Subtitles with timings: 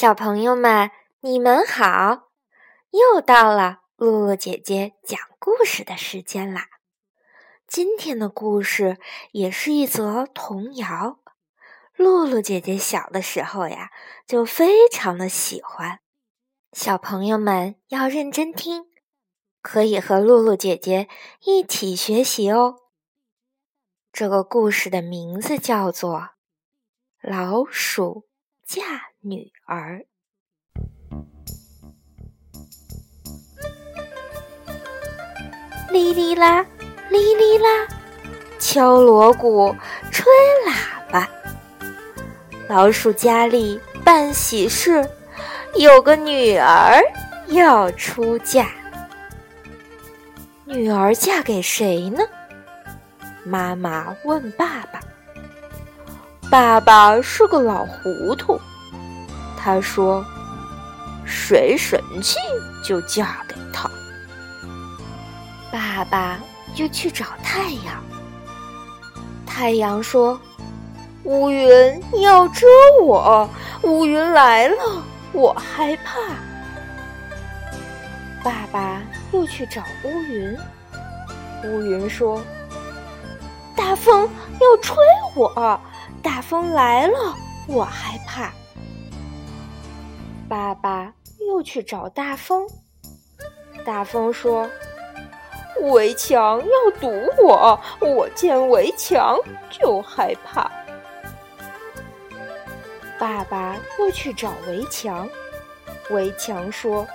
[0.00, 2.28] 小朋友们，你们好！
[2.90, 6.68] 又到了露露姐姐讲故事的时间啦。
[7.66, 8.98] 今天的故事
[9.32, 11.18] 也是一则童谣。
[11.96, 13.90] 露露姐姐小的时候呀，
[14.24, 15.98] 就非常的喜欢。
[16.72, 18.84] 小朋友们要认真听，
[19.60, 21.08] 可以和露露姐姐
[21.40, 22.76] 一起学习哦。
[24.12, 26.20] 这个故事的名字叫做
[27.20, 28.27] 《老鼠
[28.68, 28.82] 嫁
[29.22, 30.04] 女儿》。
[35.90, 36.66] 哩哩啦，
[37.08, 37.88] 哩哩啦，
[38.58, 39.74] 敲锣鼓，
[40.12, 40.30] 吹
[40.66, 41.26] 喇叭。
[42.68, 45.02] 老鼠家里办喜事，
[45.74, 47.02] 有个女儿
[47.46, 48.70] 要出嫁。
[50.66, 52.22] 女儿嫁给谁呢？
[53.46, 55.00] 妈妈问爸爸。
[56.50, 58.58] 爸爸是个老糊涂，
[59.54, 60.24] 他说
[61.26, 62.38] ：“谁神气
[62.82, 63.90] 就嫁给他。”
[65.70, 66.38] 爸爸
[66.76, 68.02] 又去找太阳。
[69.46, 70.40] 太阳说
[71.24, 72.66] ：“乌云要遮
[73.02, 73.46] 我，
[73.82, 75.02] 乌云来了，
[75.32, 76.18] 我害怕。”
[78.42, 79.02] 爸爸
[79.32, 80.56] 又去找乌云。
[81.64, 82.40] 乌云说
[83.76, 84.26] ：“大风
[84.60, 84.96] 要吹
[85.34, 85.78] 我，
[86.22, 87.34] 大风来了，
[87.66, 88.52] 我害怕。”
[90.48, 91.12] 爸爸
[91.48, 92.66] 又去找大风。
[93.84, 94.68] 大风说。
[95.92, 97.08] 围墙要堵
[97.40, 99.38] 我，我见围墙
[99.70, 100.68] 就害怕。
[103.16, 105.28] 爸爸又去找围墙，
[106.10, 107.06] 围墙说：“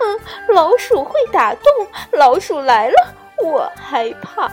[0.00, 0.20] 嗯，
[0.54, 1.62] 老鼠会打洞，
[2.12, 4.50] 老鼠来了，我害怕。”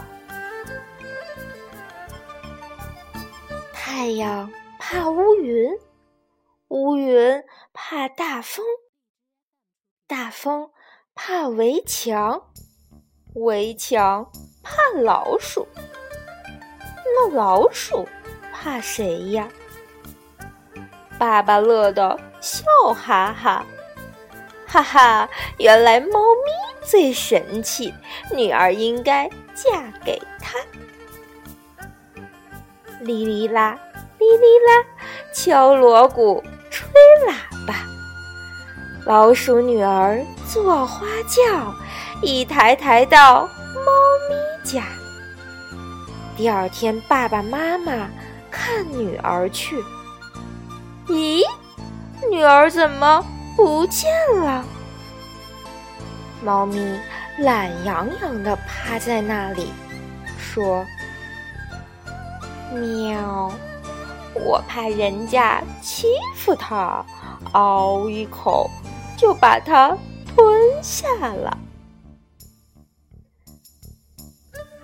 [3.90, 5.72] 太阳怕乌云，
[6.68, 8.66] 乌云怕大风，
[10.06, 10.72] 大风
[11.16, 12.50] 怕围墙。
[13.36, 14.30] 围墙
[14.62, 15.66] 怕老鼠，
[17.06, 18.06] 那老鼠
[18.52, 19.47] 怕谁呀？
[21.18, 23.66] 爸爸乐得笑哈哈，
[24.68, 25.30] 哈哈！
[25.59, 26.52] 原来猫咪
[26.86, 27.94] 最神气，
[28.34, 30.59] 女儿应该嫁给他。
[33.02, 33.78] 哩哩啦，
[34.19, 34.85] 哩哩啦，
[35.34, 36.90] 敲锣鼓，吹
[37.28, 37.75] 喇叭，
[39.06, 41.74] 老鼠女儿坐花轿。
[42.24, 43.41] 一抬抬到
[43.85, 43.91] 猫
[44.28, 44.84] 咪家。
[46.35, 48.09] 第二天，爸爸妈妈
[48.50, 49.84] 看女儿去。
[51.08, 51.44] 咦，
[52.31, 53.24] 女儿怎么
[53.56, 54.09] 不见
[54.40, 54.66] 了？
[56.44, 57.00] 猫咪
[57.38, 59.72] 懒洋洋地趴在那里，
[60.40, 60.84] 说
[62.73, 63.51] ：“喵，
[64.33, 67.05] 我怕人家欺负它，
[67.53, 68.69] 嗷一口
[69.17, 71.57] 就把它吞下了。”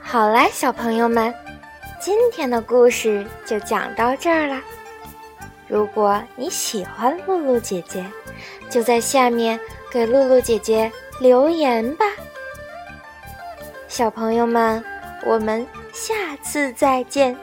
[0.01, 1.33] 好啦，小朋友们，
[1.99, 4.61] 今天的故事就讲到这儿啦。
[5.67, 8.05] 如果你喜欢露露姐姐，
[8.69, 9.59] 就在下面
[9.91, 12.05] 给露露姐姐留言吧。
[13.87, 14.83] 小朋友们，
[15.25, 16.13] 我们下
[16.43, 17.35] 次再见。